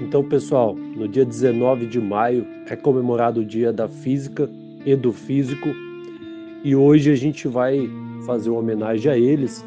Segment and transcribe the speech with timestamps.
[0.00, 4.50] Então, pessoal, no dia 19 de maio é comemorado o Dia da Física
[4.84, 5.68] e do Físico
[6.64, 7.88] e hoje a gente vai
[8.26, 9.64] fazer uma homenagem a eles.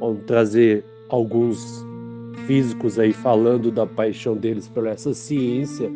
[0.00, 1.84] Vamos trazer alguns
[2.46, 5.90] físicos aí falando da paixão deles por essa ciência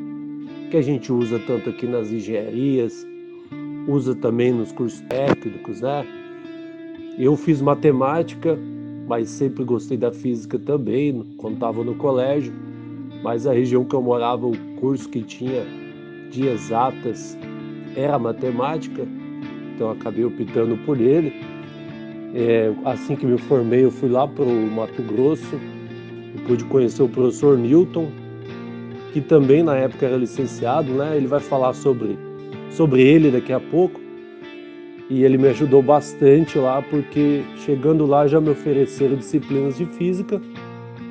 [0.71, 3.07] que a gente usa tanto aqui nas engenharias,
[3.89, 6.07] usa também nos cursos técnicos, né?
[7.19, 8.57] Eu fiz matemática,
[9.09, 12.53] mas sempre gostei da física também, quando estava no colégio.
[13.23, 15.65] Mas a região que eu morava, o curso que tinha
[16.31, 17.37] de exatas
[17.97, 19.07] era matemática,
[19.75, 21.33] então acabei optando por ele.
[22.35, 25.59] É, assim que me formei, eu fui lá para o Mato Grosso
[26.35, 28.09] e pude conhecer o professor Newton,
[29.13, 31.17] que também na época era licenciado, né?
[31.17, 32.19] Ele vai falar sobre,
[32.71, 34.01] sobre ele daqui a pouco.
[35.11, 40.39] E ele me ajudou bastante lá, porque chegando lá já me ofereceram disciplinas de física,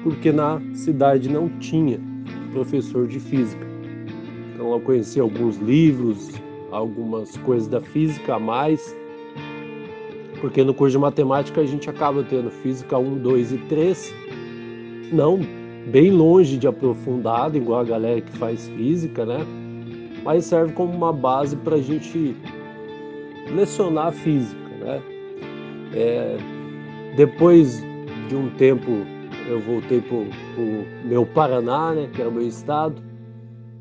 [0.08, 2.00] porque na cidade não tinha
[2.54, 3.68] professor de física.
[4.54, 6.32] Então eu conheci alguns livros,
[6.72, 8.96] algumas coisas da física a mais,
[10.40, 14.14] porque no curso de matemática a gente acaba tendo física 1, 2 e 3,
[15.12, 15.42] não
[15.92, 19.40] bem longe de aprofundado, igual a galera que faz física, né?
[20.24, 22.34] Mas serve como uma base para a gente
[23.54, 25.02] lecionar física, né?
[25.94, 26.38] É,
[27.18, 27.84] depois
[28.30, 29.17] de um tempo
[29.48, 33.02] eu voltei para o meu Paraná, né, que era o meu estado,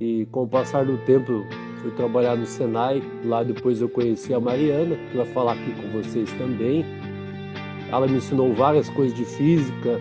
[0.00, 1.44] e com o passar do tempo
[1.82, 5.88] fui trabalhar no Senai, lá depois eu conheci a Mariana, que vai falar aqui com
[5.88, 6.84] vocês também.
[7.90, 9.98] Ela me ensinou várias coisas de física,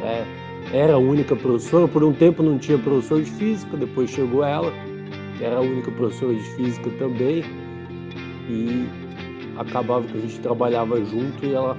[0.00, 0.26] né?
[0.72, 4.72] era a única professora, por um tempo não tinha professor de física, depois chegou ela,
[5.40, 7.44] era a única professora de física também,
[8.48, 8.86] e
[9.56, 11.76] acabava que a gente trabalhava junto e ela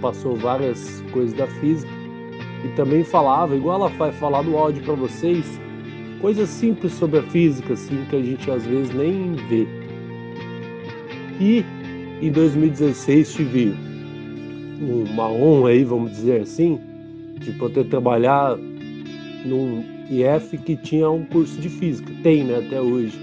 [0.00, 1.95] passou várias coisas da física
[2.64, 5.60] e também falava, igual ela vai falar no áudio para vocês,
[6.20, 9.66] coisas simples sobre a física, assim, que a gente às vezes nem vê.
[11.38, 11.64] E
[12.22, 13.74] em 2016 tive
[14.80, 16.80] uma honra aí, vamos dizer assim,
[17.38, 18.56] de poder trabalhar
[19.44, 23.18] num IF que tinha um curso de física, tem né, até hoje.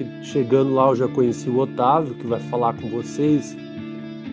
[0.00, 3.56] E chegando lá eu já conheci o Otávio, que vai falar com vocês.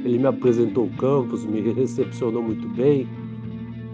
[0.03, 3.07] Ele me apresentou o campus, me recepcionou muito bem.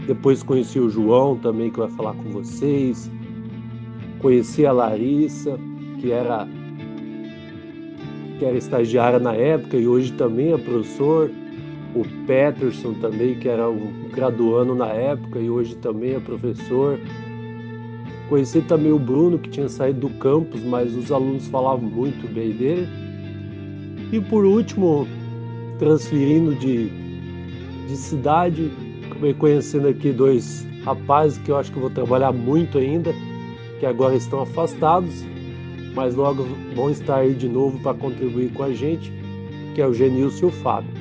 [0.07, 3.09] Depois conheci o João também, que vai falar com vocês.
[4.19, 5.59] Conheci a Larissa,
[5.99, 6.47] que era
[8.37, 11.31] que era estagiária na época e hoje também é professor
[11.95, 16.99] o Peterson também, que era um graduando na época e hoje também é professor.
[18.27, 22.51] Conheci também o Bruno, que tinha saído do campus, mas os alunos falavam muito bem
[22.51, 22.87] dele.
[24.11, 25.07] E por último,
[25.79, 26.89] transferindo de,
[27.87, 28.69] de cidade,
[29.09, 33.13] acabei conhecendo aqui dois rapazes que eu acho que vou trabalhar muito ainda,
[33.79, 35.23] que agora estão afastados,
[35.93, 39.11] mas logo vão estar aí de novo para contribuir com a gente,
[39.73, 40.91] que é o Genilson e o Fábio.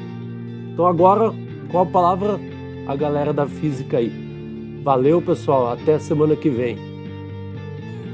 [0.72, 1.32] Então agora,
[1.70, 2.40] com a palavra,
[2.86, 4.12] a galera da física aí.
[4.82, 5.72] Valeu, pessoal.
[5.72, 6.76] Até semana que vem.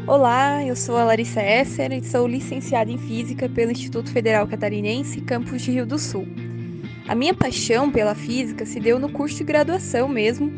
[0.07, 5.21] Olá, eu sou a Larissa Esser e sou licenciada em Física pelo Instituto Federal Catarinense,
[5.21, 6.27] campus de Rio do Sul.
[7.10, 10.48] A minha paixão pela física se deu no curso de graduação mesmo.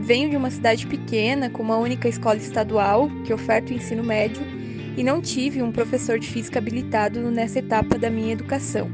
[0.00, 4.42] Venho de uma cidade pequena, com uma única escola estadual que oferta o ensino médio,
[4.96, 8.90] e não tive um professor de física habilitado nessa etapa da minha educação.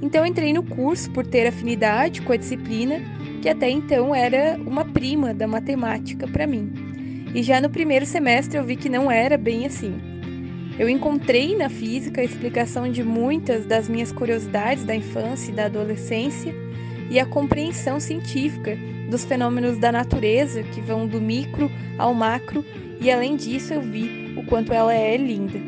[0.00, 3.00] Então entrei no curso por ter afinidade com a disciplina,
[3.42, 6.72] que até então era uma prima da matemática para mim.
[7.34, 10.00] E já no primeiro semestre eu vi que não era bem assim.
[10.78, 15.66] Eu encontrei na física a explicação de muitas das minhas curiosidades da infância e da
[15.66, 16.54] adolescência
[17.10, 18.76] e a compreensão científica
[19.08, 22.64] dos fenômenos da natureza que vão do micro ao macro,
[23.00, 25.58] e além disso eu vi o quanto ela é linda.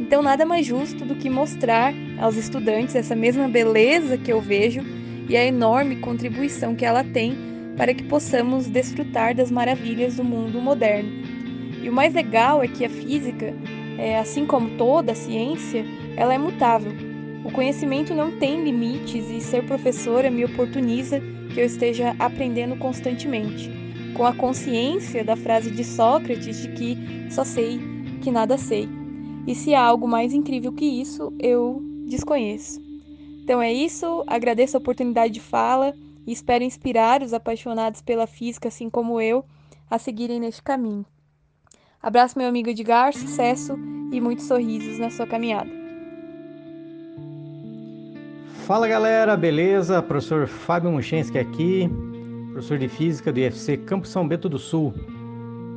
[0.00, 4.82] Então, nada mais justo do que mostrar aos estudantes essa mesma beleza que eu vejo
[5.28, 7.36] e a enorme contribuição que ela tem
[7.76, 11.10] para que possamos desfrutar das maravilhas do mundo moderno.
[11.82, 13.52] E o mais legal é que a física,
[13.98, 15.84] é, assim como toda a ciência,
[16.16, 16.92] ela é mutável.
[17.44, 21.20] O conhecimento não tem limites e ser professora me oportuniza
[21.52, 23.70] que eu esteja aprendendo constantemente,
[24.16, 26.96] com a consciência da frase de Sócrates de que
[27.30, 27.78] só sei
[28.22, 28.88] que nada sei.
[29.46, 32.80] E se há algo mais incrível que isso, eu desconheço.
[33.42, 35.94] Então é isso, agradeço a oportunidade de fala
[36.26, 39.44] e espero inspirar os apaixonados pela física, assim como eu,
[39.90, 41.04] a seguirem neste caminho.
[42.04, 43.78] Abraço, meu amigo Edgar, sucesso
[44.12, 45.70] e muitos sorrisos na sua caminhada.
[48.66, 50.02] Fala galera, beleza?
[50.02, 51.90] Professor Fábio Muchensky aqui,
[52.52, 54.92] professor de Física do IFC Campo São Bento do Sul.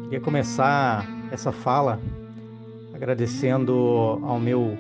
[0.03, 1.97] Queria começar essa fala
[2.93, 4.77] agradecendo ao meu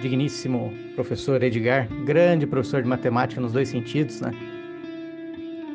[0.00, 4.32] digníssimo professor Edgar, grande professor de matemática nos dois sentidos, né?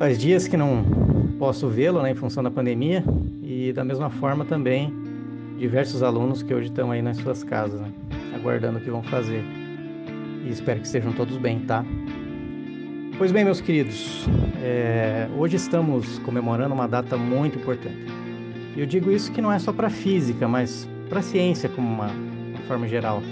[0.00, 1.05] Faz dias que não
[1.38, 3.04] posso vê-lo, né, em função da pandemia,
[3.42, 4.92] e da mesma forma também
[5.58, 7.90] diversos alunos que hoje estão aí nas suas casas, né,
[8.34, 9.42] aguardando o que vão fazer.
[10.44, 11.84] E espero que estejam todos bem, tá?
[13.18, 14.26] Pois bem, meus queridos,
[14.62, 18.06] é, hoje estamos comemorando uma data muito importante.
[18.76, 22.08] Eu digo isso que não é só para física, mas para a ciência como uma,
[22.08, 23.22] uma forma geral.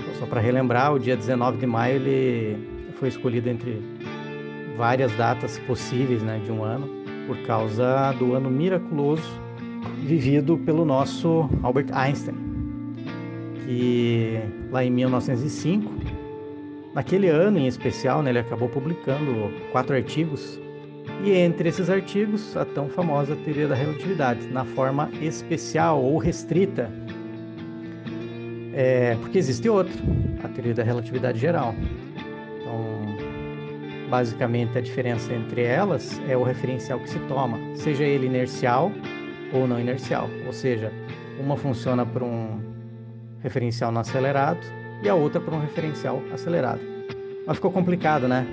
[0.00, 2.56] Então, só para relembrar, o dia 19 de maio ele
[2.94, 3.82] foi escolhido entre
[4.76, 9.40] várias datas possíveis né, de um ano, por causa do ano miraculoso
[10.04, 12.36] vivido pelo nosso Albert Einstein,
[13.64, 14.40] que
[14.70, 15.92] lá em 1905,
[16.94, 20.60] naquele ano em especial, né, ele acabou publicando quatro artigos
[21.24, 26.90] e entre esses artigos, a tão famosa teoria da relatividade, na forma especial ou restrita.
[28.74, 29.94] É, porque existe outra,
[30.42, 31.74] a teoria da relatividade geral.
[34.12, 38.92] Basicamente, a diferença entre elas é o referencial que se toma, seja ele inercial
[39.54, 40.28] ou não inercial.
[40.44, 40.92] Ou seja,
[41.40, 42.60] uma funciona para um
[43.42, 44.60] referencial não acelerado
[45.02, 46.82] e a outra para um referencial acelerado.
[47.46, 48.46] Mas ficou complicado, né?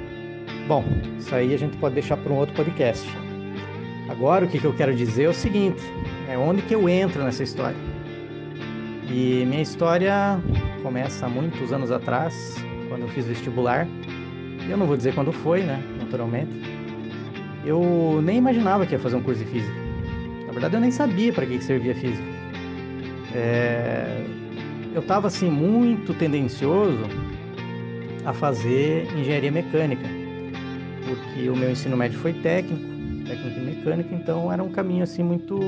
[0.65, 0.81] Bom,
[1.17, 3.05] isso aí a gente pode deixar para um outro podcast.
[4.09, 5.83] Agora, o que, que eu quero dizer é o seguinte:
[6.29, 7.75] é onde que eu entro nessa história.
[9.11, 10.39] E minha história
[10.81, 12.55] começa há muitos anos atrás,
[12.87, 13.85] quando eu fiz vestibular.
[14.69, 15.81] Eu não vou dizer quando foi, né?
[15.99, 16.51] Naturalmente.
[17.65, 19.73] Eu nem imaginava que ia fazer um curso de física.
[20.45, 22.27] Na verdade, eu nem sabia para que servia física.
[23.33, 24.25] É...
[24.93, 27.03] Eu estava assim muito tendencioso
[28.25, 30.19] a fazer engenharia mecânica
[31.09, 32.83] porque o meu ensino médio foi técnico,
[33.25, 35.59] técnico em mecânica, então era um caminho assim muito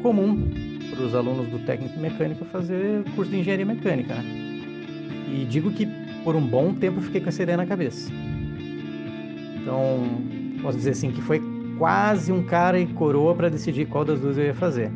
[0.00, 0.48] comum
[0.90, 4.24] para os alunos do técnico em mecânica fazer curso de engenharia mecânica, né?
[5.28, 5.86] E digo que
[6.24, 8.10] por um bom tempo fiquei com essa ideia na cabeça.
[9.60, 10.02] Então,
[10.62, 11.40] posso dizer assim que foi
[11.78, 14.90] quase um cara e coroa para decidir qual das duas eu ia fazer.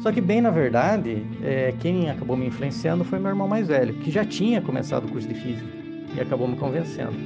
[0.00, 3.94] Só que, bem na verdade, é, quem acabou me influenciando foi meu irmão mais velho,
[3.94, 5.66] que já tinha começado o curso de física
[6.14, 7.16] e acabou me convencendo.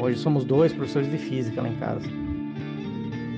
[0.00, 2.06] Hoje somos dois professores de física lá em casa.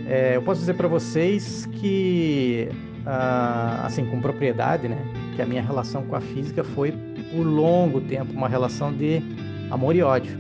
[0.06, 2.68] É, eu posso dizer para vocês que,
[3.06, 4.98] ah, assim, com propriedade, né,
[5.40, 6.92] que a minha relação com a física foi
[7.32, 9.22] por longo tempo uma relação de
[9.70, 10.36] amor e ódio.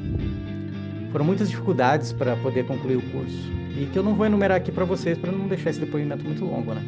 [1.10, 4.70] Foram muitas dificuldades para poder concluir o curso e que eu não vou enumerar aqui
[4.70, 6.82] para vocês para não deixar esse depoimento muito longo, né?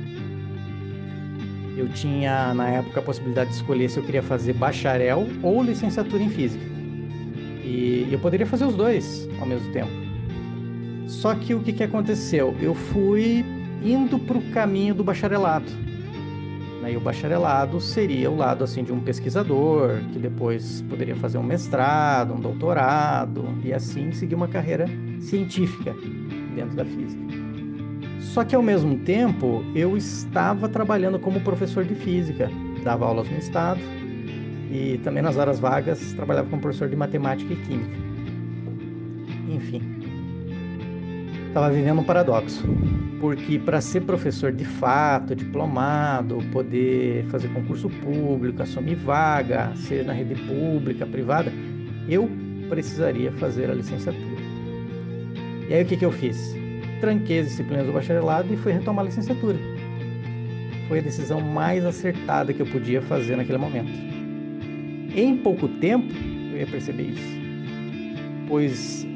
[1.74, 6.22] Eu tinha na época a possibilidade de escolher se eu queria fazer bacharel ou licenciatura
[6.22, 6.64] em física.
[7.64, 9.90] E eu poderia fazer os dois ao mesmo tempo.
[11.06, 12.54] Só que o que, que aconteceu?
[12.60, 13.42] Eu fui
[13.82, 15.64] indo para o caminho do bacharelado.
[16.82, 16.92] Né?
[16.92, 21.42] E o bacharelado seria o lado assim de um pesquisador, que depois poderia fazer um
[21.42, 24.86] mestrado, um doutorado, e assim seguir uma carreira
[25.20, 25.94] científica
[26.54, 27.22] dentro da física.
[28.20, 32.50] Só que ao mesmo tempo eu estava trabalhando como professor de física,
[32.82, 33.80] dava aulas no estado,
[34.70, 37.96] e também nas horas vagas trabalhava como professor de matemática e química.
[39.48, 40.01] Enfim,
[41.52, 42.64] estava vivendo um paradoxo,
[43.20, 50.14] porque para ser professor de fato, diplomado, poder fazer concurso público, assumir vaga, seja na
[50.14, 51.52] rede pública, privada,
[52.08, 52.28] eu
[52.68, 54.42] precisaria fazer a licenciatura.
[55.68, 56.56] E aí o que, que eu fiz?
[57.00, 59.58] Tranquei as disciplinas do bacharelado e fui retomar a licenciatura.
[60.88, 64.12] Foi a decisão mais acertada que eu podia fazer naquele momento
[65.14, 66.12] em pouco tempo
[66.52, 67.42] eu ia perceber isso.
[68.48, 69.06] Pois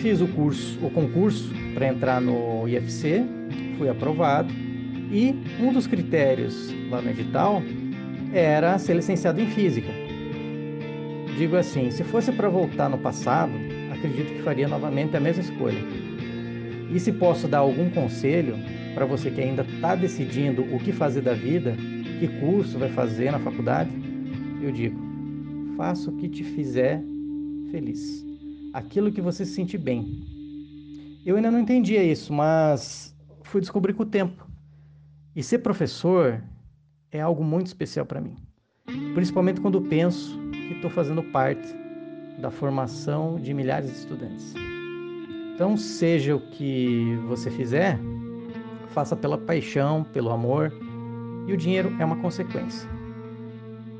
[0.00, 3.24] fiz o curso, o concurso para entrar no IFC,
[3.78, 4.52] fui aprovado
[5.10, 7.62] e um dos critérios lá no edital
[8.32, 9.88] era ser licenciado em física.
[11.36, 13.52] Digo assim, se fosse para voltar no passado,
[13.92, 15.80] acredito que faria novamente a mesma escolha.
[16.92, 18.56] E se posso dar algum conselho
[18.94, 21.76] para você que ainda está decidindo o que fazer da vida,
[22.18, 23.90] que curso vai fazer na faculdade,
[24.60, 24.98] eu digo:
[25.76, 27.02] faça o que te fizer
[27.70, 28.26] feliz.
[28.72, 30.22] Aquilo que você se sentir bem.
[31.24, 34.46] Eu ainda não entendia isso, mas fui descobrir com o tempo.
[35.36, 36.42] E ser professor
[37.12, 38.36] é algo muito especial para mim.
[39.14, 41.74] Principalmente quando penso que estou fazendo parte
[42.38, 44.54] da formação de milhares de estudantes.
[45.54, 47.98] Então, seja o que você fizer,
[48.94, 50.72] faça pela paixão, pelo amor,
[51.46, 52.88] e o dinheiro é uma consequência.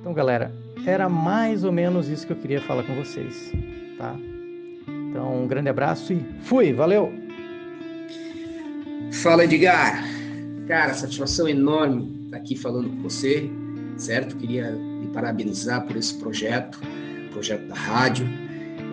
[0.00, 0.54] Então, galera,
[0.86, 3.52] era mais ou menos isso que eu queria falar com vocês,
[3.98, 4.16] tá?
[5.10, 7.12] Então, um grande abraço e fui, valeu!
[9.12, 10.04] Fala, Edgar!
[10.68, 13.50] Cara, satisfação enorme estar aqui falando com você,
[13.96, 14.36] certo?
[14.36, 16.80] Queria lhe parabenizar por esse projeto,
[17.32, 18.24] projeto da rádio.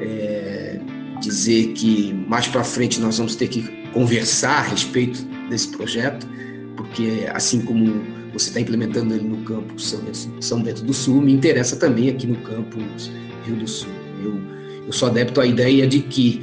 [0.01, 0.79] É,
[1.21, 6.27] dizer que mais para frente nós vamos ter que conversar a respeito desse projeto,
[6.75, 9.95] porque assim como você está implementando ele no campus
[10.39, 13.11] São Bento do Sul, me interessa também aqui no campus
[13.45, 13.91] Rio do Sul.
[14.23, 14.56] Eu,
[14.87, 16.41] eu sou adepto à ideia de que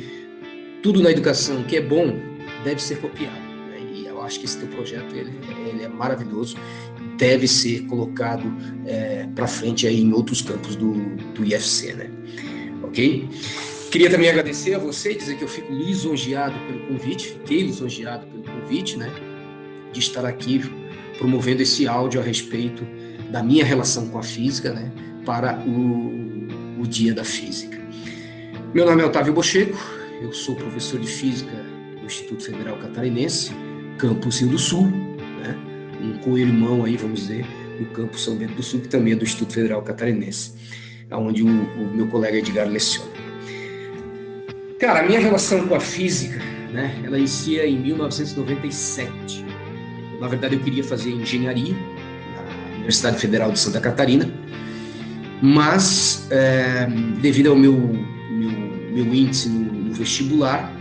[0.82, 2.14] tudo na educação que é bom
[2.62, 3.40] deve ser copiado.
[3.70, 3.80] Né?
[3.94, 5.32] E eu acho que esse teu projeto ele,
[5.66, 6.56] ele é maravilhoso,
[7.16, 8.54] deve ser colocado
[8.86, 10.92] é, para frente aí em outros campos do,
[11.34, 12.10] do IFC, né?
[12.82, 13.28] Ok?
[13.90, 18.26] Queria também agradecer a você e dizer que eu fico lisonjeado pelo convite, fiquei lisonjeado
[18.26, 19.10] pelo convite, né?
[19.92, 20.60] De estar aqui
[21.16, 22.84] promovendo esse áudio a respeito
[23.30, 24.92] da minha relação com a física, né?
[25.24, 27.83] Para o, o Dia da Física.
[28.74, 29.78] Meu nome é Otávio Bocheco,
[30.20, 31.54] eu sou professor de Física
[32.00, 33.52] do Instituto Federal Catarinense,
[33.98, 35.56] Campus Rio do Sul, né?
[36.02, 37.46] Um co-irmão aí, vamos dizer,
[37.78, 40.54] do Campus São Bento do Sul, que também é do Instituto Federal Catarinense,
[41.12, 43.12] onde o, o meu colega Edgar leciona.
[44.80, 46.40] Cara, a minha relação com a física,
[46.72, 49.46] né, ela inicia em 1997.
[50.18, 54.28] Na verdade, eu queria fazer engenharia na Universidade Federal de Santa Catarina,
[55.40, 56.88] mas é,
[57.20, 57.72] devido ao meu,
[58.34, 58.63] meu,
[58.94, 60.72] meu índice no, no, vestibular,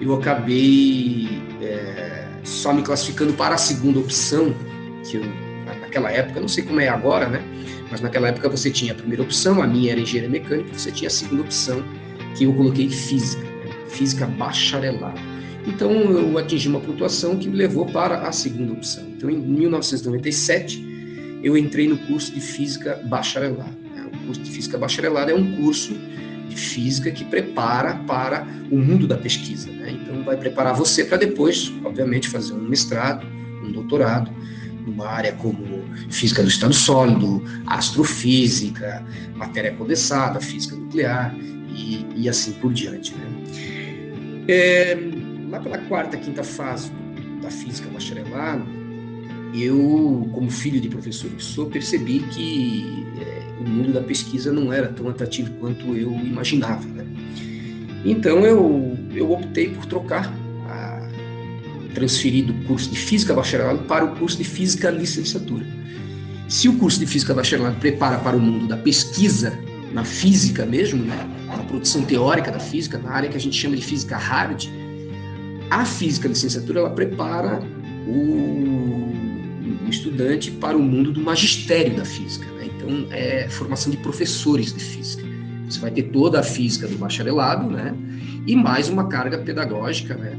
[0.00, 4.54] eu acabei é, só me classificando para a segunda opção,
[5.08, 5.24] que eu,
[5.80, 7.42] naquela época, não sei como é agora, né?
[7.90, 11.08] Mas naquela época você tinha a primeira opção, a minha era engenharia mecânica, você tinha
[11.08, 11.82] a segunda opção,
[12.36, 13.72] que eu coloquei física, né?
[13.88, 15.20] física bacharelado.
[15.66, 19.04] Então eu atingi uma pontuação que me levou para a segunda opção.
[19.16, 23.76] Então em 1997 eu entrei no curso de física bacharelado.
[23.94, 24.10] Né?
[24.12, 25.94] O curso de física bacharelado é um curso
[26.54, 29.70] de física que prepara para o mundo da pesquisa.
[29.70, 29.90] Né?
[29.90, 33.26] Então vai preparar você para depois, obviamente, fazer um mestrado,
[33.62, 34.30] um doutorado
[34.86, 41.34] numa área como física do estado sólido, astrofísica, matéria condensada, física nuclear
[41.74, 43.14] e, e assim por diante.
[43.14, 44.44] Né?
[44.46, 44.98] É,
[45.50, 46.92] lá pela quarta, quinta fase
[47.42, 48.66] da física bacharelado,
[49.54, 54.72] eu, como filho de professor que sou, percebi que é, o mundo da pesquisa não
[54.72, 56.86] era tão atrativo quanto eu imaginava.
[56.88, 57.06] Né?
[58.04, 60.32] Então eu, eu optei por trocar,
[60.68, 61.08] a,
[61.94, 65.64] transferir do curso de física bacharelado para o curso de física licenciatura.
[66.48, 69.56] Se o curso de física bacharelado prepara para o mundo da pesquisa
[69.92, 73.76] na física mesmo, né, na produção teórica da física, na área que a gente chama
[73.76, 74.64] de física hard,
[75.70, 77.62] a física licenciatura ela prepara
[78.06, 79.23] o,
[79.86, 82.46] o estudante para o mundo do magistério da física.
[82.52, 82.68] Né?
[82.76, 85.24] Então, é formação de professores de física.
[85.68, 87.94] Você vai ter toda a física do bacharelado, né?
[88.46, 90.38] E mais uma carga pedagógica, né?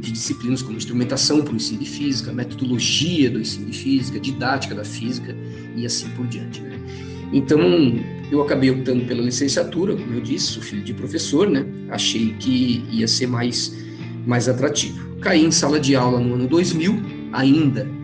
[0.00, 4.74] De disciplinas como instrumentação para o ensino de física, metodologia do ensino de física, didática
[4.74, 5.36] da física
[5.76, 6.78] e assim por diante, né?
[7.32, 7.60] Então,
[8.30, 11.66] eu acabei optando pela licenciatura, como eu disse, sou filho de professor, né?
[11.90, 13.76] Achei que ia ser mais,
[14.26, 15.16] mais atrativo.
[15.20, 17.02] Caí em sala de aula no ano 2000,
[17.32, 17.95] ainda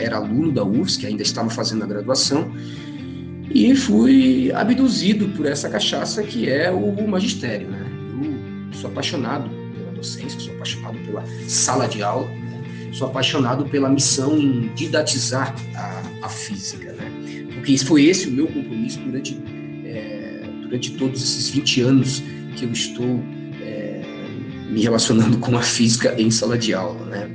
[0.00, 2.50] era aluno da UFSC, ainda estava fazendo a graduação,
[3.52, 7.84] e fui abduzido por essa cachaça que é o magistério, né?
[8.72, 12.62] Eu sou apaixonado pela docência, sou apaixonado pela sala de aula, né?
[12.92, 17.10] sou apaixonado pela missão em didatizar a, a física, né?
[17.54, 19.38] porque foi esse o meu compromisso durante,
[19.84, 22.22] é, durante todos esses 20 anos
[22.56, 23.22] que eu estou
[23.60, 24.02] é,
[24.70, 27.30] me relacionando com a física em sala de aula, né?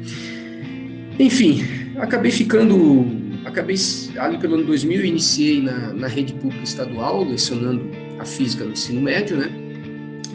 [1.19, 1.63] Enfim,
[1.99, 3.05] acabei ficando,
[3.45, 3.75] acabei
[4.17, 8.71] ali pelo ano 2000, eu iniciei na, na rede pública estadual, lecionando a física no
[8.71, 9.49] ensino médio, né?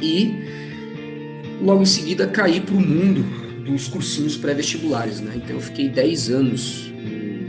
[0.02, 0.34] E
[1.62, 3.24] logo em seguida caí para o mundo
[3.64, 5.34] dos cursinhos pré-vestibulares, né?
[5.36, 6.92] Então eu fiquei 10 anos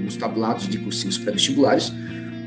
[0.03, 1.91] nos tablados de cursinhos pré-vestibulares,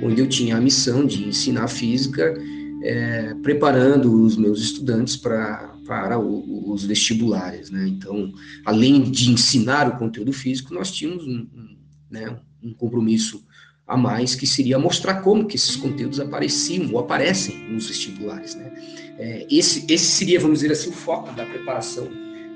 [0.02, 2.34] onde eu tinha a missão de ensinar física,
[2.82, 7.70] é, preparando os meus estudantes pra, para o, os vestibulares.
[7.70, 7.86] Né?
[7.88, 8.32] Então,
[8.64, 11.76] além de ensinar o conteúdo físico, nós tínhamos um, um,
[12.10, 13.44] né, um compromisso
[13.86, 18.54] a mais, que seria mostrar como que esses conteúdos apareciam ou aparecem nos vestibulares.
[18.54, 18.72] Né?
[19.18, 22.08] É, esse, esse seria, vamos dizer assim, o foco da preparação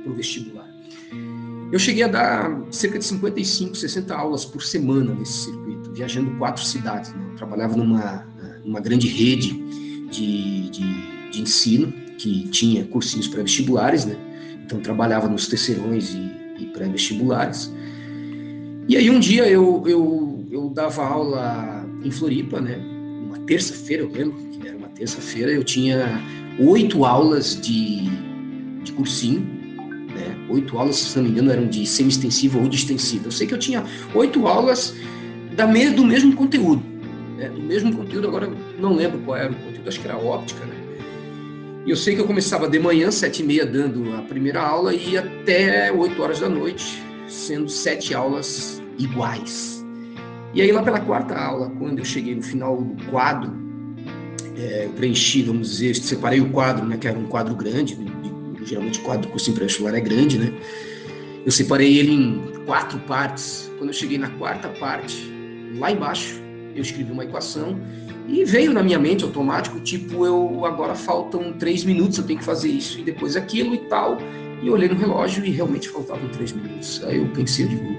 [0.03, 0.67] para o vestibular.
[1.71, 6.65] Eu cheguei a dar cerca de 55, 60 aulas por semana nesse circuito, viajando quatro
[6.65, 7.13] cidades.
[7.13, 7.27] Né?
[7.33, 8.27] Eu trabalhava numa,
[8.65, 9.53] numa grande rede
[10.11, 14.17] de, de, de ensino que tinha cursinhos pré-vestibulares, né?
[14.65, 17.73] Então trabalhava nos terceirões e, e pré-vestibulares.
[18.87, 22.77] E aí um dia eu, eu, eu dava aula em Floripa, né?
[23.27, 26.21] Uma terça-feira, eu lembro que era uma terça-feira, eu tinha
[26.59, 28.11] oito aulas de,
[28.83, 29.59] de cursinho
[30.19, 30.37] né?
[30.49, 33.27] Oito aulas, se não me engano, eram de semi-extensiva ou de extensiva.
[33.27, 33.85] Eu sei que eu tinha
[34.15, 34.95] oito aulas
[35.55, 36.83] da me do mesmo conteúdo,
[37.37, 37.49] né?
[37.49, 40.75] do mesmo conteúdo, agora não lembro qual era o conteúdo, acho que era óptica, né?
[41.89, 44.93] E eu sei que eu começava de manhã, sete e meia, dando a primeira aula,
[44.93, 49.83] e até oito horas da noite, sendo sete aulas iguais.
[50.53, 53.57] E aí, lá pela quarta aula, quando eu cheguei no final do quadro,
[54.55, 57.99] é, eu preenchi, vamos dizer, separei o quadro, né, que era um quadro grande,
[58.67, 60.53] geralmente o quadro do curso pré-vestibular é grande, né?
[61.47, 63.73] Eu separei ele em quatro partes.
[63.79, 65.17] Quando eu cheguei na quarta parte,
[65.79, 66.39] lá embaixo,
[66.77, 67.81] eu escrevi uma equação
[68.29, 72.45] e veio na minha mente automático, tipo, eu agora faltam três minutos, eu tenho que
[72.45, 74.19] fazer isso e depois aquilo e tal.
[74.63, 77.03] E olhei no relógio e realmente faltavam três minutos.
[77.05, 77.97] Aí eu pensei, eu digo,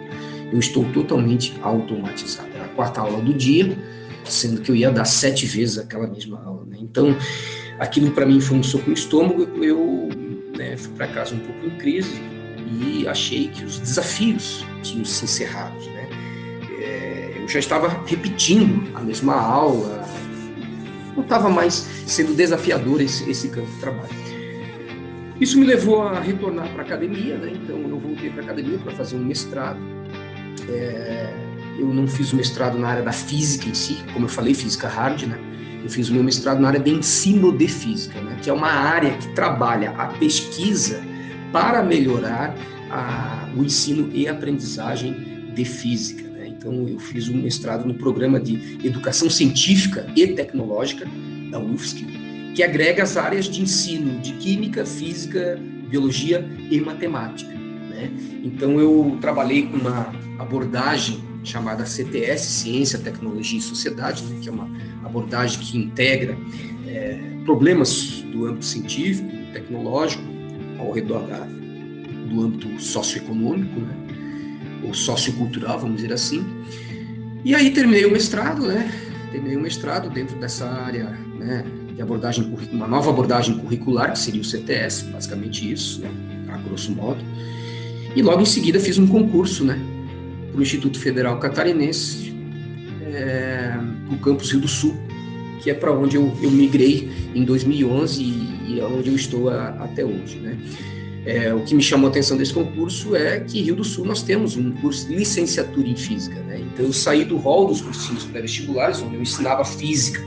[0.52, 2.50] eu estou totalmente automatizado.
[2.54, 3.76] Era a quarta aula do dia,
[4.24, 6.64] sendo que eu ia dar sete vezes aquela mesma aula.
[6.66, 6.78] Né?
[6.80, 7.16] Então,
[7.80, 9.44] aquilo para mim foi um soco no estômago.
[9.64, 10.10] Eu
[10.56, 12.22] né, fui para casa um pouco em crise
[12.82, 15.80] e achei que os desafios tinham se encerrado.
[15.86, 16.08] Né?
[16.82, 19.99] É, eu já estava repetindo a mesma aula,
[21.16, 21.74] não estava mais
[22.06, 24.10] sendo desafiador esse, esse campo de trabalho.
[25.40, 27.54] Isso me levou a retornar para a academia, né?
[27.54, 29.80] então eu voltei para a academia para fazer um mestrado.
[30.68, 31.34] É,
[31.80, 34.88] eu não fiz o mestrado na área da física em si, como eu falei, física
[34.88, 35.40] hard, né?
[35.82, 38.38] Eu fiz o meu mestrado na área de ensino de física, né?
[38.42, 41.02] que é uma área que trabalha a pesquisa
[41.54, 42.54] para melhorar
[42.92, 46.29] a, o ensino e aprendizagem de física.
[46.60, 51.08] Então, eu fiz um mestrado no programa de Educação Científica e Tecnológica
[51.50, 52.06] da UFSC,
[52.54, 55.58] que agrega as áreas de ensino de Química, Física,
[55.90, 57.50] Biologia e Matemática.
[57.50, 58.12] Né?
[58.44, 64.40] Então, eu trabalhei com uma abordagem chamada CTS, Ciência, Tecnologia e Sociedade, né?
[64.42, 64.70] que é uma
[65.06, 66.38] abordagem que integra
[66.86, 70.24] é, problemas do âmbito científico, tecnológico,
[70.78, 73.99] ao redor da, do âmbito socioeconômico, né?
[74.84, 76.46] Ou sociocultural, vamos dizer assim.
[77.44, 78.92] E aí terminei o mestrado, né?
[79.32, 81.06] Terminei o mestrado dentro dessa área,
[81.38, 81.66] né?
[81.96, 86.10] De abordagem, uma nova abordagem curricular, que seria o CTS, basicamente isso, né?
[86.50, 87.24] A grosso modo.
[88.16, 89.80] E logo em seguida fiz um concurso, né?
[90.52, 92.34] Para o Instituto Federal Catarinense,
[93.14, 93.78] é,
[94.10, 94.96] no campus Rio do Sul,
[95.62, 99.50] que é para onde eu, eu, migrei em 2011 e, e é onde eu estou
[99.50, 100.58] a, até hoje, né?
[101.26, 104.24] É, o que me chamou a atenção desse concurso é que Rio do Sul nós
[104.24, 106.40] temos um curso de licenciatura em física.
[106.42, 106.62] Né?
[106.74, 110.22] Então eu saí do rol dos cursinhos pré-vestibulares, onde eu ensinava física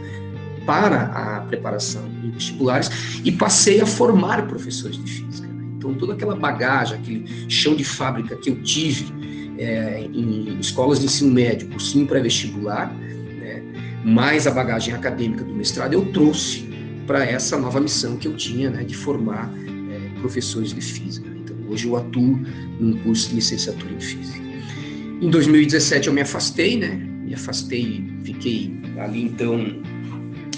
[0.67, 2.91] para a preparação em vestibulares
[3.25, 5.49] e passei a formar professores de física.
[5.49, 5.65] Né?
[5.77, 9.07] Então toda aquela bagagem, aquele chão de fábrica que eu tive
[9.59, 13.63] é, em escolas de ensino médio, cursinho pré-vestibular, né?
[14.05, 16.71] mais a bagagem acadêmica do mestrado, eu trouxe
[17.07, 19.53] para essa nova missão que eu tinha né, de formar
[20.23, 21.29] professores de física.
[21.29, 22.41] Então, hoje eu atuo
[22.81, 24.41] num curso de licenciatura em física.
[25.21, 26.95] Em 2017 eu me afastei, né?
[27.25, 29.83] Me afastei, fiquei ali então,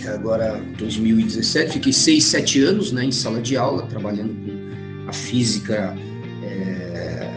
[0.09, 5.97] agora 2017, fiquei seis, sete anos, né, em sala de aula, trabalhando com a física
[6.43, 7.31] é,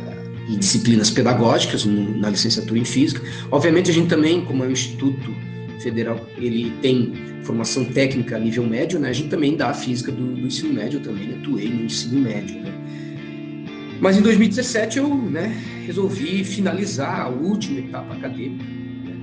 [0.50, 3.22] e disciplinas pedagógicas no, na licenciatura em física.
[3.52, 5.36] Obviamente a gente também, como é um instituto
[5.82, 9.10] federal, ele tem formação técnica a nível médio, né?
[9.10, 12.62] A gente também dá a física do, do ensino médio, também atuei no ensino médio,
[12.62, 12.74] né?
[14.00, 19.16] Mas em 2017 eu né, resolvi finalizar a última etapa acadêmica, né,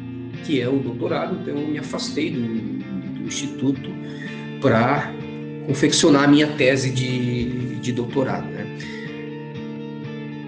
[0.44, 3.88] que é o doutorado, então eu me afastei do, do instituto
[4.60, 5.12] para
[5.66, 8.46] confeccionar a minha tese de, de doutorado.
[8.46, 8.66] Né.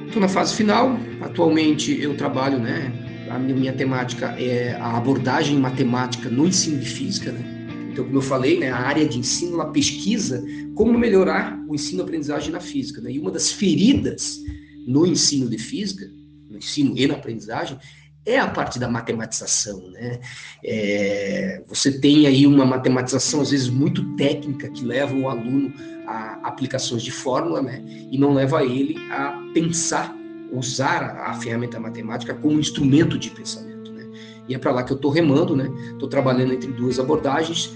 [0.07, 2.93] Estou na fase final, atualmente eu trabalho, né,
[3.31, 7.56] a minha, minha temática é a abordagem matemática no ensino de física, né,
[7.97, 12.53] então, como eu falei, né, a área de ensino ela pesquisa como melhorar o ensino-aprendizagem
[12.53, 13.01] na física.
[13.01, 13.13] Né?
[13.13, 14.39] E uma das feridas
[14.87, 16.07] no ensino de física,
[16.51, 17.79] no ensino e na aprendizagem,
[18.27, 20.19] é a parte da matematização, né?
[20.63, 25.73] É, você tem aí uma matematização às vezes muito técnica que leva o aluno
[26.09, 27.85] a aplicações de fórmula, né?
[28.11, 30.13] E não leva ele a pensar,
[30.53, 34.05] usar a, ferramenta matemática como instrumento de pensamento, né?
[34.49, 35.71] E é para lá que eu estou remando, né?
[35.93, 37.73] Estou trabalhando entre duas abordagens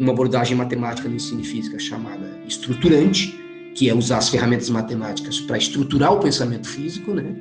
[0.00, 3.38] uma abordagem matemática no ensino de física chamada estruturante,
[3.74, 7.36] que é usar as ferramentas matemáticas para estruturar o pensamento físico, né?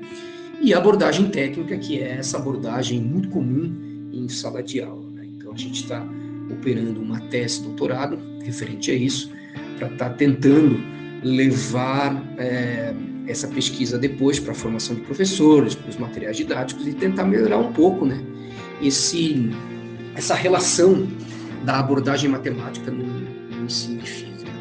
[0.61, 5.09] E a abordagem técnica, que é essa abordagem muito comum em sala de aula.
[5.15, 5.25] Né?
[5.37, 6.05] Então a gente está
[6.51, 9.31] operando uma tese doutorado referente a isso,
[9.77, 10.77] para estar tá tentando
[11.23, 12.93] levar é,
[13.25, 17.57] essa pesquisa depois para a formação de professores, para os materiais didáticos e tentar melhorar
[17.57, 18.21] um pouco, né?
[18.81, 19.49] Esse,
[20.13, 21.07] essa relação
[21.63, 24.51] da abordagem matemática no, no ensino de física.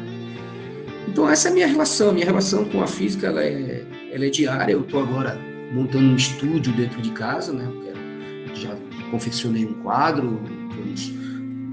[1.07, 4.29] Então essa é a minha relação, minha relação com a física ela é ela é
[4.29, 4.73] diária.
[4.73, 5.39] Eu estou agora
[5.71, 7.67] montando um estúdio dentro de casa, né?
[8.59, 8.75] já
[9.11, 10.41] confeccionei um quadro,
[10.75, 11.13] vamos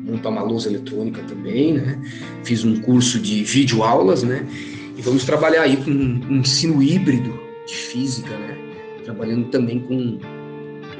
[0.05, 2.01] montar uma lousa eletrônica também, né?
[2.45, 4.47] Fiz um curso de videoaulas, né?
[4.97, 8.57] E vamos trabalhar aí com um ensino híbrido de física, né?
[9.05, 10.19] Trabalhando também com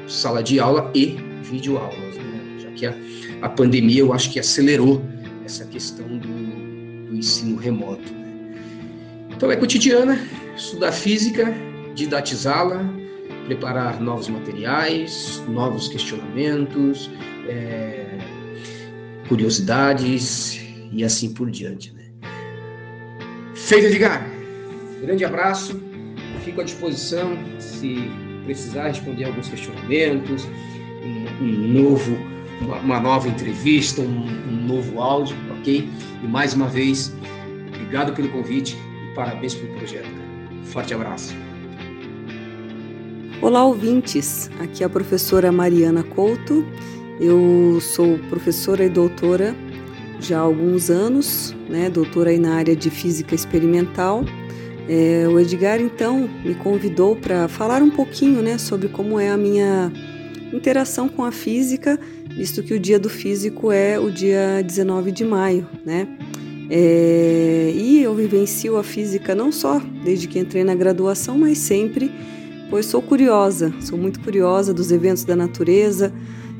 [0.07, 2.36] sala de aula e videoaulas, né?
[2.77, 2.95] Que a,
[3.41, 5.03] a pandemia eu acho que acelerou
[5.43, 8.13] essa questão do, do ensino remoto.
[8.13, 8.61] Né?
[9.35, 10.19] Então é cotidiana,
[10.55, 11.53] estudar física,
[11.95, 12.85] didatizá-la,
[13.45, 17.09] preparar novos materiais, novos questionamentos,
[17.47, 18.17] é,
[19.27, 20.59] curiosidades
[20.91, 21.93] e assim por diante.
[21.93, 22.03] Né?
[23.55, 24.29] Feito, Edgar.
[25.01, 25.81] Grande abraço.
[26.43, 28.09] Fico à disposição se
[28.45, 30.45] precisar responder alguns questionamentos,
[31.03, 32.17] um, um novo,
[32.61, 35.89] uma, nova entrevista, um, um novo áudio, ok?
[36.23, 37.13] E mais uma vez,
[37.67, 40.09] obrigado pelo convite e parabéns pelo projeto.
[40.65, 41.35] Forte abraço.
[43.41, 44.49] Olá, ouvintes.
[44.59, 46.65] Aqui é a professora Mariana Couto.
[47.19, 49.55] Eu sou professora e doutora
[50.19, 51.89] já há alguns anos, né?
[51.89, 54.23] Doutora aí na área de física experimental.
[54.89, 59.35] É, o Edgar então me convidou para falar um pouquinho, né, sobre como é a
[59.35, 59.91] minha
[60.53, 61.99] interação com a física,
[62.37, 66.07] visto que o Dia do Físico é o dia 19 de maio, né?
[66.69, 72.11] É, e eu vivencio a física não só desde que entrei na graduação, mas sempre
[72.69, 76.13] pois sou curiosa, sou muito curiosa dos eventos da natureza,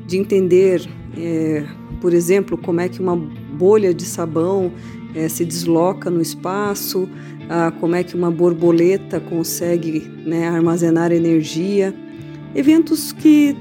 [0.06, 1.64] de entender, é,
[2.00, 4.72] por exemplo, como é que uma bolha de sabão
[5.14, 7.08] é, se desloca no espaço,
[7.48, 11.94] ah, como é que uma borboleta consegue né, armazenar energia.
[12.54, 13.54] Eventos que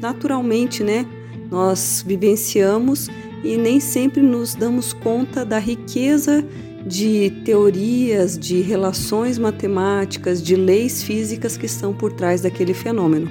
[0.00, 1.06] naturalmente né,
[1.50, 3.08] nós vivenciamos
[3.44, 6.44] e nem sempre nos damos conta da riqueza
[6.86, 13.28] de teorias, de relações matemáticas, de leis físicas que estão por trás daquele fenômeno.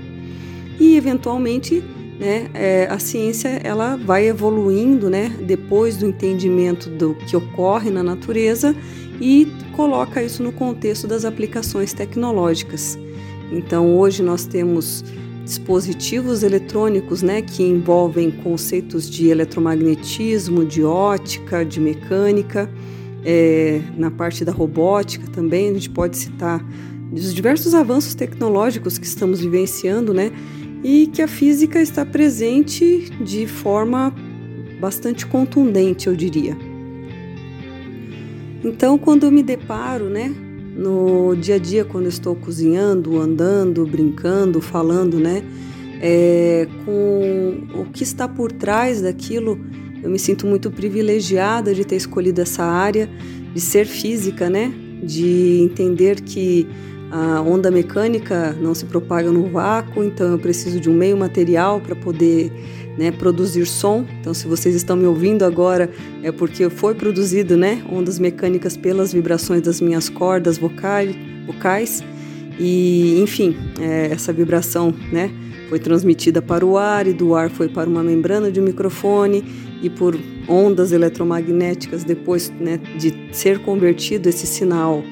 [0.78, 1.82] E eventualmente,
[2.20, 8.04] né, é, a ciência ela vai evoluindo, né, depois do entendimento do que ocorre na
[8.04, 8.76] natureza
[9.22, 13.00] e coloca isso no contexto das aplicações tecnológicas.
[13.52, 15.04] Então, hoje nós temos
[15.46, 22.70] dispositivos eletrônicos, né, que envolvem conceitos de eletromagnetismo, de ótica, de mecânica
[23.24, 26.64] é, na parte da robótica também, a gente pode citar
[27.12, 30.32] os diversos avanços tecnológicos que estamos vivenciando, né?
[30.84, 34.14] E que a física está presente de forma
[34.80, 36.56] bastante contundente, eu diria.
[38.64, 40.34] Então, quando eu me deparo, né,
[40.76, 45.44] no dia a dia, quando estou cozinhando, andando, brincando, falando, né,
[46.02, 49.60] é, com o que está por trás daquilo
[50.06, 53.10] eu me sinto muito privilegiada de ter escolhido essa área,
[53.56, 54.72] de ser física, né?
[55.02, 56.68] De entender que
[57.10, 61.82] a onda mecânica não se propaga no vácuo, então eu preciso de um meio material
[61.82, 62.52] para poder
[62.98, 64.06] né, produzir som.
[64.20, 65.90] Então, se vocês estão me ouvindo agora,
[66.24, 72.04] é porque foi produzido né, ondas mecânicas pelas vibrações das minhas cordas vocais, vocais.
[72.60, 75.30] E, enfim, é, essa vibração né,
[75.70, 79.44] foi transmitida para o ar e do ar foi para uma membrana de um microfone
[79.82, 85.04] e por ondas eletromagnéticas, depois né, de ser convertido esse sinal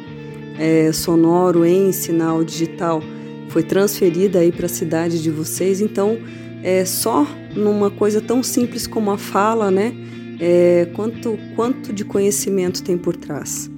[0.58, 3.02] é, sonoro em sinal digital,
[3.50, 5.82] foi transferida aí para a cidade de vocês.
[5.82, 6.17] Então,
[6.63, 9.94] é só numa coisa tão simples como a fala, né?
[10.39, 13.70] É, quanto, quanto de conhecimento tem por trás.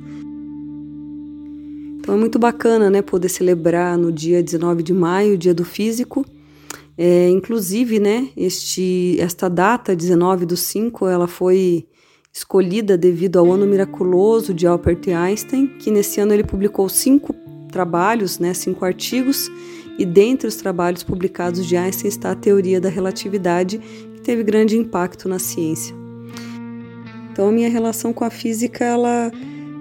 [2.05, 5.65] Então é muito bacana, né, poder celebrar no dia 19 de maio, o Dia do
[5.65, 6.23] Físico,
[6.97, 11.87] é, inclusive, né, este, esta data, 19 do 5, ela foi
[12.31, 17.33] escolhida devido ao ano miraculoso de Albert Einstein, que nesse ano ele publicou cinco
[17.71, 19.49] trabalhos, né, cinco artigos,
[19.97, 24.77] e dentre os trabalhos publicados de Einstein está a teoria da relatividade, que teve grande
[24.77, 25.95] impacto na ciência.
[27.31, 29.31] Então, a minha relação com a física, ela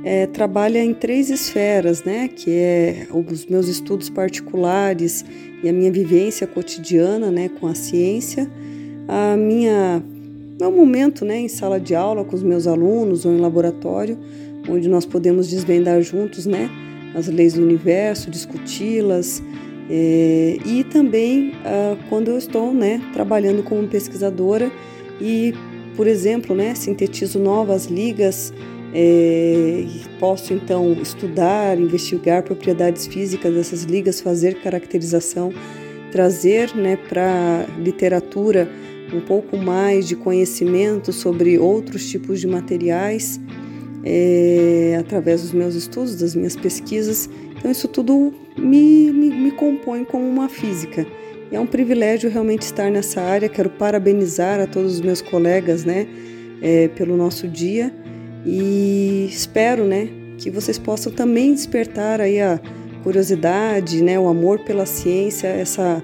[0.05, 5.25] é, trabalha em três esferas, né, que é os meus estudos particulares
[5.63, 8.51] e a minha vivência cotidiana né, com a ciência,
[9.09, 10.03] a minha
[10.61, 14.17] meu momento né, em sala de aula com os meus alunos ou em laboratório,
[14.69, 16.71] onde nós podemos desvendar juntos né,
[17.15, 19.43] as leis do universo, discuti-las,
[19.91, 24.71] é, e também ah, quando eu estou né, trabalhando como pesquisadora
[25.21, 25.55] e,
[25.97, 28.53] por exemplo, né, sintetizo novas ligas
[28.97, 29.85] é,
[30.21, 35.53] posso então estudar, investigar propriedades físicas dessas ligas, fazer caracterização,
[36.13, 38.71] trazer né, para a literatura
[39.13, 43.41] um pouco mais de conhecimento sobre outros tipos de materiais
[44.05, 47.29] é, através dos meus estudos, das minhas pesquisas.
[47.57, 51.07] Então, isso tudo me, me, me compõe como uma física.
[51.51, 53.49] É um privilégio realmente estar nessa área.
[53.49, 56.07] Quero parabenizar a todos os meus colegas, né,
[56.63, 57.93] é, pelo nosso dia
[58.45, 62.61] e espero, né, que vocês possam também despertar aí a
[63.03, 66.03] curiosidade, né, o amor pela ciência, essa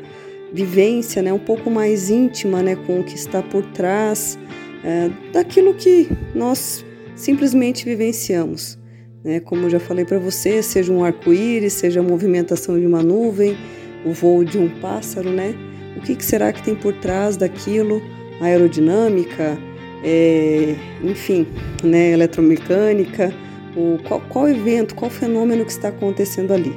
[0.52, 4.38] vivência, né, um pouco mais íntima, né, com o que está por trás
[4.84, 6.84] é, daquilo que nós
[7.14, 8.80] simplesmente vivenciamos.
[9.22, 9.40] Né?
[9.40, 13.56] Como eu já falei para você, seja um arco-íris, seja a movimentação de uma nuvem,
[14.04, 15.54] o voo de um pássaro, né?
[15.96, 18.02] O que, que será que tem por trás daquilo?
[18.40, 19.59] A aerodinâmica,
[20.02, 21.46] é, enfim,
[21.83, 22.12] né?
[22.12, 23.33] eletromecânica,
[23.76, 26.74] o, qual, qual evento, qual fenômeno que está acontecendo ali?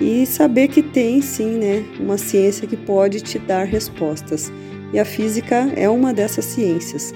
[0.00, 4.52] E saber que tem sim, né, uma ciência que pode te dar respostas.
[4.92, 7.12] E a física é uma dessas ciências.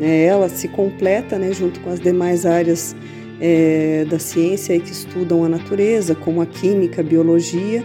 [0.00, 0.24] Né?
[0.24, 2.94] Ela se completa né, junto com as demais áreas
[3.40, 7.84] é, da ciência que estudam a natureza, como a química, a biologia,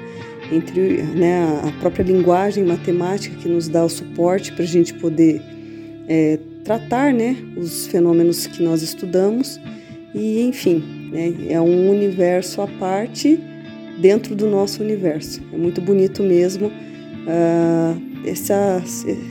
[0.52, 5.42] entre né, a própria linguagem matemática que nos dá o suporte para a gente poder
[6.08, 9.60] é, tratar né, os fenômenos que nós estudamos.
[10.14, 13.40] E enfim né, é um universo à parte
[14.00, 15.42] dentro do nosso universo.
[15.52, 18.84] É muito bonito mesmo uh, essa,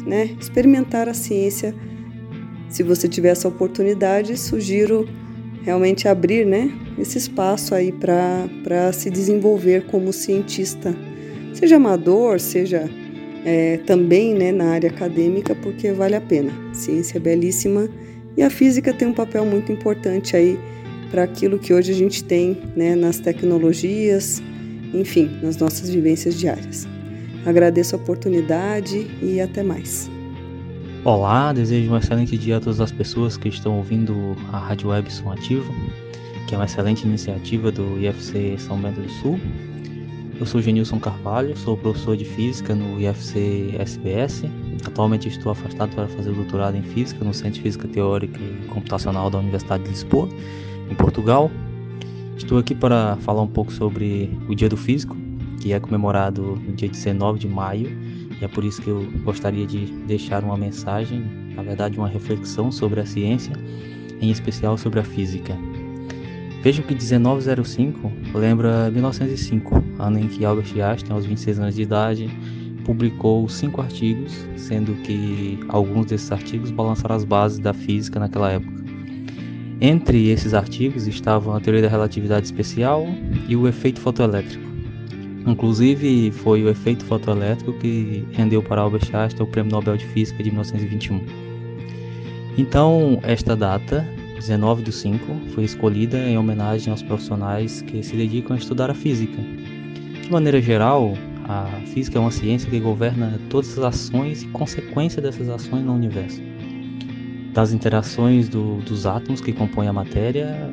[0.06, 1.74] né, experimentar a ciência.
[2.68, 5.06] Se você tiver essa oportunidade sugiro
[5.64, 10.94] realmente abrir né, esse espaço aí para se desenvolver como cientista,
[11.54, 12.88] seja amador, seja
[13.44, 16.52] é, também né, na área acadêmica, porque vale a pena.
[16.72, 17.88] ciência é belíssima
[18.36, 20.58] e a física tem um papel muito importante aí
[21.10, 24.42] para aquilo que hoje a gente tem né, nas tecnologias,
[24.94, 26.86] enfim, nas nossas vivências diárias.
[27.44, 30.10] Agradeço a oportunidade e até mais.
[31.04, 35.12] Olá, desejo um excelente dia a todas as pessoas que estão ouvindo a Rádio Web
[35.12, 35.74] Som Ativo,
[36.46, 39.40] que é uma excelente iniciativa do IFC São Bento do Sul.
[40.38, 44.44] Eu sou Genilson Carvalho, sou professor de Física no IFC SBS.
[44.86, 48.68] Atualmente estou afastado para fazer o doutorado em Física no Centro de Física Teórica e
[48.68, 50.28] Computacional da Universidade de Lisboa,
[50.88, 51.50] em Portugal.
[52.36, 55.16] Estou aqui para falar um pouco sobre o Dia do Físico,
[55.60, 57.90] que é comemorado no dia 19 de maio,
[58.42, 61.24] e é por isso que eu gostaria de deixar uma mensagem,
[61.54, 63.52] na verdade, uma reflexão sobre a ciência,
[64.20, 65.56] em especial sobre a física.
[66.60, 72.28] Vejam que 1905 lembra 1905, ano em que Albert Einstein, aos 26 anos de idade,
[72.84, 78.82] publicou cinco artigos, sendo que alguns desses artigos balançaram as bases da física naquela época.
[79.80, 83.06] Entre esses artigos estavam a teoria da relatividade especial
[83.48, 84.71] e o efeito fotoelétrico.
[85.46, 90.42] Inclusive, foi o efeito fotoelétrico que rendeu para Albert Einstein o Prêmio Nobel de Física
[90.42, 91.20] de 1921.
[92.56, 95.24] Então, esta data, 19 do 5,
[95.54, 99.36] foi escolhida em homenagem aos profissionais que se dedicam a estudar a física.
[100.22, 101.14] De maneira geral,
[101.48, 105.94] a física é uma ciência que governa todas as ações e consequências dessas ações no
[105.94, 106.40] universo.
[107.52, 110.72] Das interações do, dos átomos que compõem a matéria,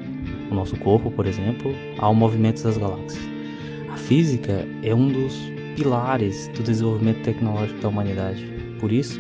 [0.52, 3.39] o nosso corpo, por exemplo, ao movimento das galáxias
[4.00, 5.36] física é um dos
[5.76, 8.44] pilares do desenvolvimento tecnológico da humanidade.
[8.80, 9.20] Por isso,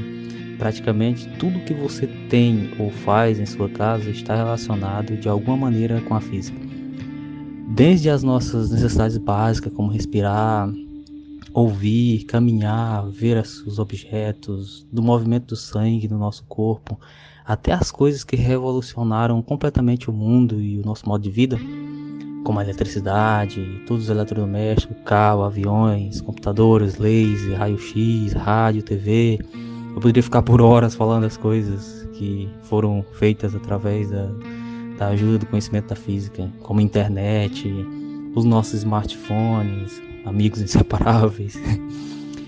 [0.58, 6.02] praticamente tudo que você tem ou faz em sua casa está relacionado de alguma maneira
[6.02, 6.60] com a física.
[7.70, 10.70] Desde as nossas necessidades básicas, como respirar,
[11.54, 17.00] ouvir, caminhar, ver os objetos, do movimento do sangue no nosso corpo,
[17.46, 21.60] até as coisas que revolucionaram completamente o mundo e o nosso modo de vida
[22.44, 29.40] como a eletricidade, todos os eletrodomésticos, carro, aviões, computadores, laser, raio-x, rádio, TV.
[29.90, 34.30] Eu poderia ficar por horas falando as coisas que foram feitas através da,
[34.98, 37.70] da ajuda do conhecimento da física, como internet,
[38.36, 41.60] os nossos smartphones, amigos inseparáveis.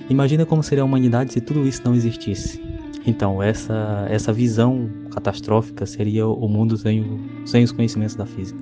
[0.10, 2.62] Imagina como seria a humanidade se tudo isso não existisse.
[3.06, 8.60] Então, essa, essa visão catastrófica seria o mundo sem, sem os conhecimentos da física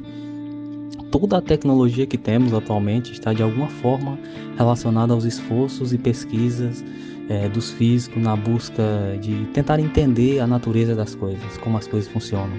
[1.11, 4.17] toda a tecnologia que temos atualmente está de alguma forma
[4.57, 6.83] relacionada aos esforços e pesquisas
[7.29, 8.83] é, dos físicos na busca
[9.21, 12.57] de tentar entender a natureza das coisas, como as coisas funcionam.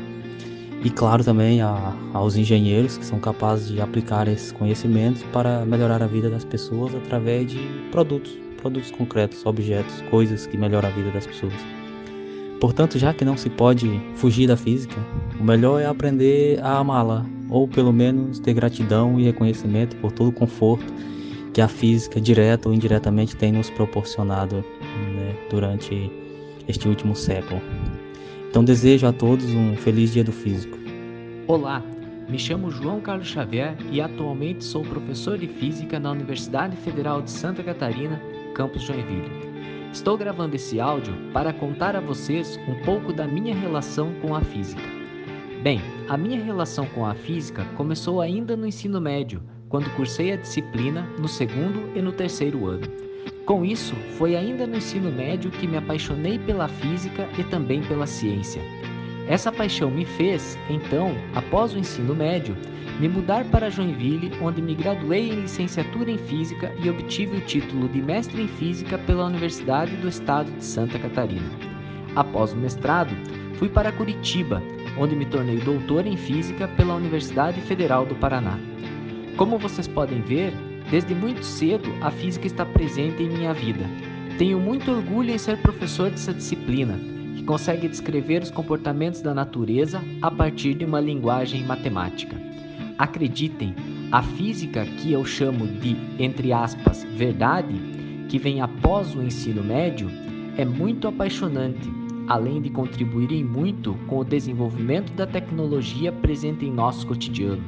[0.82, 6.02] E claro também a, aos engenheiros que são capazes de aplicar esses conhecimentos para melhorar
[6.02, 7.58] a vida das pessoas através de
[7.90, 11.52] produtos, produtos concretos, objetos, coisas que melhoram a vida das pessoas.
[12.60, 14.96] Portanto, já que não se pode fugir da física,
[15.38, 20.28] o melhor é aprender a amá-la, ou pelo menos ter gratidão e reconhecimento por todo
[20.28, 20.92] o conforto
[21.52, 26.10] que a física, direta ou indiretamente, tem nos proporcionado né, durante
[26.68, 27.60] este último século.
[28.48, 30.78] Então, desejo a todos um feliz Dia do Físico.
[31.48, 31.82] Olá,
[32.28, 37.30] me chamo João Carlos Xavier e atualmente sou professor de Física na Universidade Federal de
[37.30, 38.22] Santa Catarina,
[38.54, 39.50] campus Joinville.
[39.92, 44.40] Estou gravando esse áudio para contar a vocês um pouco da minha relação com a
[44.40, 44.99] física.
[45.62, 50.36] Bem, a minha relação com a física começou ainda no ensino médio, quando cursei a
[50.36, 52.86] disciplina no segundo e no terceiro ano.
[53.44, 58.06] Com isso, foi ainda no ensino médio que me apaixonei pela física e também pela
[58.06, 58.62] ciência.
[59.28, 62.56] Essa paixão me fez, então, após o ensino médio,
[62.98, 67.86] me mudar para Joinville, onde me graduei em licenciatura em Física e obtive o título
[67.86, 71.50] de mestre em Física pela Universidade do Estado de Santa Catarina.
[72.16, 73.14] Após o mestrado,
[73.54, 74.62] fui para Curitiba,
[75.00, 78.58] onde me tornei doutor em Física pela Universidade Federal do Paraná.
[79.34, 80.52] Como vocês podem ver,
[80.90, 83.86] desde muito cedo a física está presente em minha vida.
[84.36, 86.98] Tenho muito orgulho em ser professor dessa disciplina
[87.34, 92.36] que consegue descrever os comportamentos da natureza a partir de uma linguagem matemática.
[92.98, 93.74] Acreditem,
[94.12, 97.74] a física que eu chamo de, entre aspas, verdade,
[98.28, 100.10] que vem após o ensino médio,
[100.58, 101.88] é muito apaixonante,
[102.30, 107.60] além de contribuir em muito com o desenvolvimento da tecnologia presente em nosso cotidiano.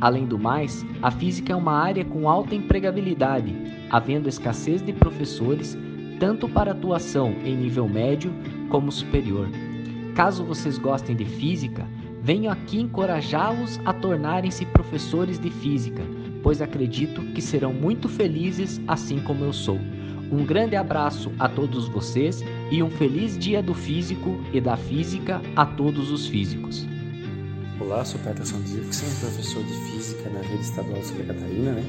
[0.00, 3.54] Além do mais, a física é uma área com alta empregabilidade,
[3.88, 5.78] havendo escassez de professores
[6.18, 8.34] tanto para atuação em nível médio
[8.68, 9.48] como superior.
[10.16, 11.86] Caso vocês gostem de física,
[12.20, 16.02] venho aqui encorajá-los a tornarem-se professores de física,
[16.42, 19.78] pois acredito que serão muito felizes assim como eu sou.
[20.32, 22.42] Um grande abraço a todos vocês
[22.74, 26.84] e um feliz dia do físico e da física a todos os físicos.
[27.78, 31.84] Olá, sou Peterson Dirksen, professor de física na rede estadual de Santa Catarina, né?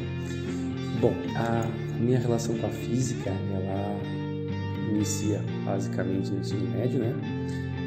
[1.01, 1.65] Bom, a
[1.99, 3.99] minha relação com a física, ela
[4.91, 7.15] inicia basicamente no ensino médio, né?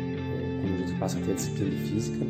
[0.02, 2.26] É, quando a gente passa a ter a disciplina de física,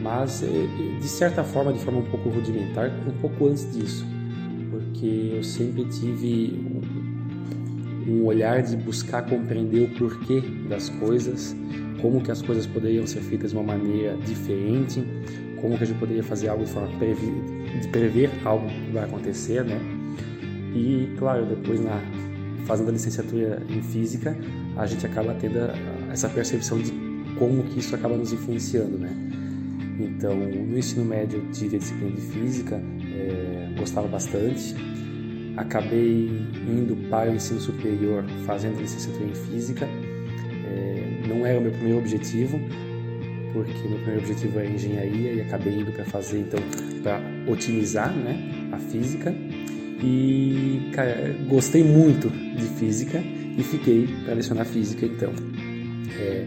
[0.00, 4.06] mas é, de certa forma, de forma um pouco rudimentar, um pouco antes disso,
[4.70, 6.67] porque eu sempre tive
[8.08, 11.54] um, olhar de buscar compreender o porquê das coisas,
[12.00, 15.04] como que as coisas poderiam ser feitas de uma maneira diferente,
[15.60, 19.64] como que a gente poderia fazer algo de forma de prever algo que vai acontecer,
[19.64, 19.80] né?
[20.74, 22.00] E claro, depois na
[22.66, 24.36] fazendo a licenciatura em física,
[24.76, 25.58] a gente acaba tendo
[26.12, 26.92] essa percepção de
[27.38, 29.10] como que isso acaba nos influenciando, né?
[29.98, 34.74] Então, no ensino médio eu tive a disciplina de física, é, gostava bastante.
[35.58, 36.30] Acabei
[36.68, 39.86] indo para o ensino superior fazendo licenciatura em física.
[39.86, 42.60] É, não era o meu primeiro objetivo,
[43.52, 46.60] porque meu primeiro objetivo é engenharia e acabei indo para fazer então
[47.02, 49.34] para otimizar, né, a física.
[50.00, 55.32] E, cara, gostei muito de física e fiquei para lecionar física então.
[56.20, 56.44] É,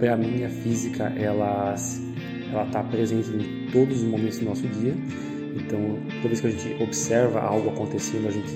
[0.00, 1.76] para mim a física ela
[2.52, 4.94] ela está presente em todos os momentos do nosso dia.
[5.56, 8.52] Então, toda vez que a gente observa algo acontecendo, a gente,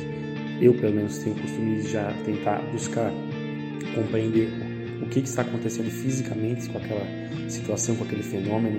[0.61, 3.11] eu pelo menos tenho o costume de já tentar buscar
[3.95, 4.49] compreender
[5.03, 7.07] o que, que está acontecendo fisicamente com aquela
[7.49, 8.79] situação, com aquele fenômeno,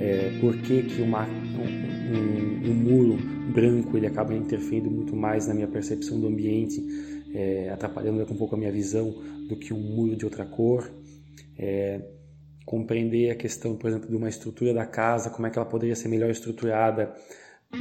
[0.00, 3.16] é, por que, que uma, um, um, muro
[3.52, 6.82] branco ele acaba interferindo muito mais na minha percepção do ambiente,
[7.34, 9.14] é, atrapalhando um pouco a minha visão
[9.48, 10.90] do que um muro de outra cor.
[11.58, 12.00] É,
[12.64, 15.96] compreender a questão, por exemplo, de uma estrutura da casa, como é que ela poderia
[15.96, 17.12] ser melhor estruturada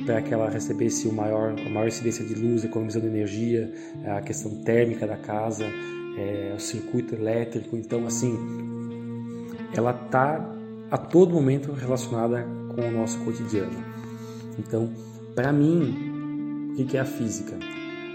[0.05, 3.71] para que ela recebesse o maior, a maior incidência de luz, economizando energia,
[4.05, 5.65] a questão térmica da casa,
[6.17, 7.75] é, o circuito elétrico.
[7.75, 8.37] Então, assim,
[9.75, 10.55] ela está
[10.91, 13.83] a todo momento relacionada com o nosso cotidiano.
[14.57, 14.89] Então,
[15.33, 17.57] para mim, o que é a física?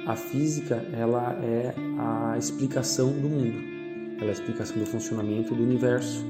[0.06, 3.58] A física ela é a explicação do mundo,
[4.18, 6.24] ela é a explicação do funcionamento do universo.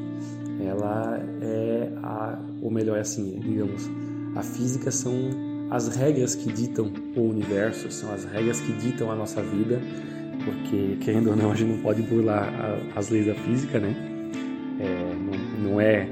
[0.64, 3.90] Ela é a, ou melhor, assim, digamos,
[4.34, 5.30] a física são
[5.70, 9.80] as regras que ditam o universo, são as regras que ditam a nossa vida,
[10.44, 12.48] porque querendo ou não a gente não pode burlar
[12.94, 13.94] as leis da física, né?
[14.80, 16.08] É, não, não é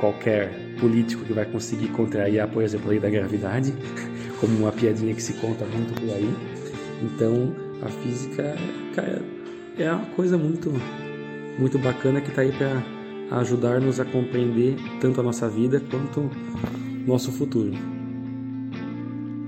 [0.00, 3.72] qualquer político que vai conseguir contrariar, por exemplo, a lei da gravidade
[4.40, 6.34] como uma piadinha que se conta muito por aí.
[7.02, 8.56] Então, a física,
[8.94, 9.22] cara,
[9.78, 10.72] é uma coisa muito,
[11.58, 12.82] muito bacana que está aí para
[13.38, 16.30] ajudar-nos a compreender tanto a nossa vida quanto
[17.06, 17.72] nosso futuro.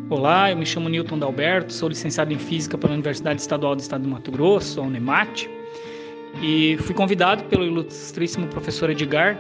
[0.09, 4.03] Olá, eu me chamo Newton Dalberto, sou licenciado em Física pela Universidade Estadual do Estado
[4.03, 5.47] do Mato Grosso, a Unemat,
[6.41, 9.37] e fui convidado pelo ilustríssimo professor Edgar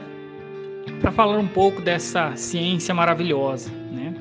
[1.01, 4.15] para falar um pouco dessa ciência maravilhosa, né?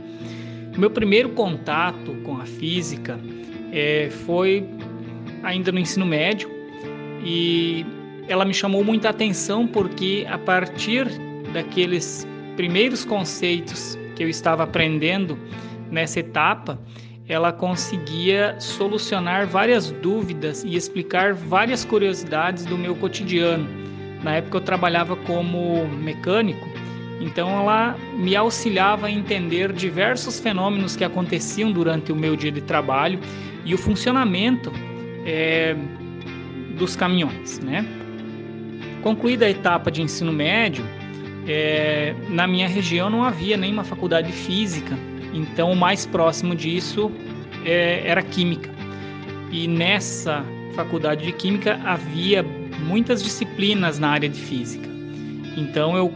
[0.77, 3.17] Meu primeiro contato com a física
[3.71, 4.67] é, foi
[5.41, 6.49] ainda no ensino médio
[7.23, 7.85] e
[8.27, 11.07] ela me chamou muita atenção porque a partir
[11.53, 15.37] daqueles primeiros conceitos que eu estava aprendendo
[15.91, 16.79] nessa etapa,
[17.27, 23.67] ela conseguia solucionar várias dúvidas e explicar várias curiosidades do meu cotidiano.
[24.23, 26.67] Na época eu trabalhava como mecânico,
[27.19, 32.61] então ela me auxiliava a entender diversos fenômenos que aconteciam durante o meu dia de
[32.61, 33.19] trabalho
[33.63, 34.71] e o funcionamento
[35.25, 35.75] é,
[36.77, 37.85] dos caminhões, né?
[39.01, 40.83] Concluída a etapa de ensino médio,
[41.47, 44.97] é, na minha região não havia nenhuma faculdade de física,
[45.33, 47.11] então o mais próximo disso
[47.65, 48.69] é, era química.
[49.51, 50.43] E nessa
[50.75, 52.43] faculdade de química havia
[52.85, 54.89] muitas disciplinas na área de física.
[55.57, 56.11] Então eu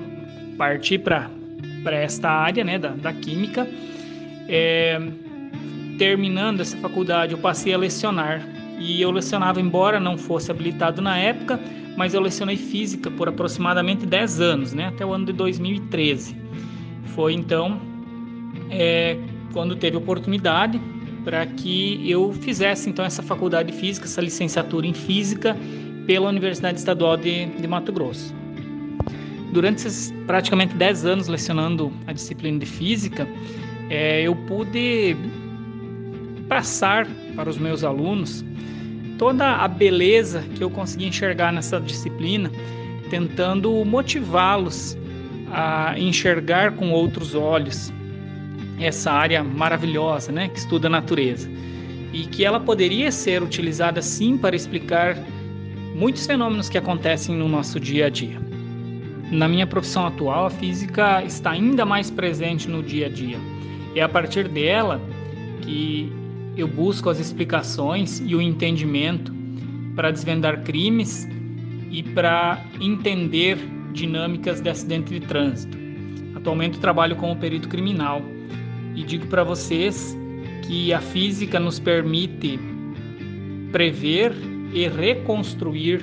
[0.57, 1.29] parti para
[1.85, 3.67] esta área né, da, da química.
[4.47, 4.99] É,
[5.97, 8.41] terminando essa faculdade, eu passei a lecionar.
[8.79, 11.59] E eu lecionava, embora não fosse habilitado na época,
[11.99, 16.33] mas eu lecionei física por aproximadamente 10 anos, né, até o ano de 2013.
[17.13, 17.77] Foi então
[18.71, 19.17] é,
[19.51, 20.79] quando teve oportunidade
[21.25, 25.57] para que eu fizesse então essa faculdade de física, essa licenciatura em física
[26.07, 28.33] pela Universidade Estadual de, de Mato Grosso.
[29.51, 33.27] Durante esses praticamente 10 anos lecionando a disciplina de física,
[33.89, 35.17] é, eu pude
[36.47, 38.45] passar para os meus alunos
[39.19, 42.49] toda a beleza que eu consegui enxergar nessa disciplina,
[43.09, 44.97] tentando motivá-los
[45.51, 47.91] a enxergar com outros olhos
[48.79, 51.49] essa área maravilhosa, né, que estuda a natureza,
[52.13, 55.17] e que ela poderia ser utilizada sim para explicar
[55.93, 58.39] muitos fenômenos que acontecem no nosso dia a dia.
[59.29, 63.37] Na minha profissão atual, a física está ainda mais presente no dia a dia.
[63.95, 65.01] É a partir dela
[65.61, 66.11] que
[66.55, 69.33] eu busco as explicações e o entendimento
[69.95, 71.27] para desvendar crimes
[71.91, 73.57] e para entender
[73.93, 75.77] dinâmicas de acidente de trânsito.
[76.35, 78.21] Atualmente trabalho como perito criminal
[78.95, 80.17] e digo para vocês
[80.67, 82.59] que a física nos permite
[83.71, 84.33] prever
[84.73, 86.01] e reconstruir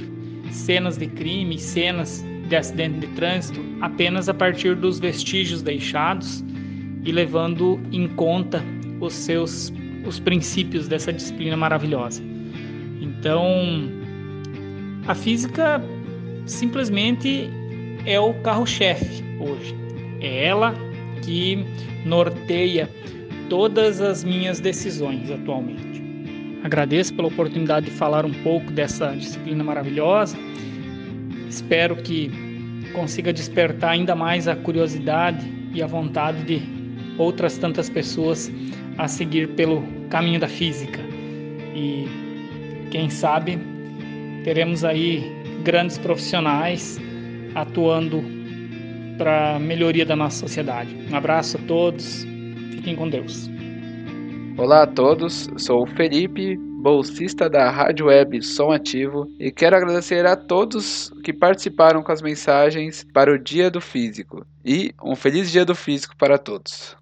[0.51, 6.45] cenas de crime, cenas de acidente de trânsito apenas a partir dos vestígios deixados
[7.05, 8.63] e levando em conta
[9.01, 9.73] os seus
[10.07, 12.23] os princípios dessa disciplina maravilhosa.
[13.01, 13.91] Então,
[15.07, 15.83] a física
[16.47, 17.51] simplesmente
[18.05, 19.75] é o carro-chefe hoje.
[20.21, 20.75] É ela
[21.23, 21.65] que
[22.05, 22.89] norteia
[23.49, 26.03] todas as minhas decisões atualmente.
[26.63, 30.37] Agradeço pela oportunidade de falar um pouco dessa disciplina maravilhosa.
[31.49, 32.31] Espero que
[32.93, 36.63] consiga despertar ainda mais a curiosidade e a vontade de
[37.19, 38.51] outras tantas pessoas
[38.99, 41.01] a seguir pelo caminho da física.
[41.75, 42.09] E
[42.91, 43.59] quem sabe
[44.45, 45.25] teremos aí
[45.65, 46.99] grandes profissionais
[47.55, 48.23] atuando
[49.19, 50.95] para a melhoria da nossa sociedade.
[51.11, 52.25] Um abraço a todos,
[52.73, 53.51] fiquem com Deus.
[54.59, 60.25] Olá a todos, sou o Felipe, bolsista da Rádio Web Som Ativo, e quero agradecer
[60.25, 64.47] a todos que participaram com as mensagens para o Dia do Físico.
[64.65, 66.97] E um feliz Dia do Físico para todos.